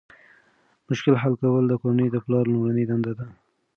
مشکل 0.87 1.15
حل 1.23 1.33
کول 1.41 1.63
د 1.67 1.73
کورنۍ 1.81 2.07
د 2.11 2.17
پلار 2.25 2.45
لومړنۍ 2.53 2.83
دنده 2.89 3.13
ده. 3.19 3.27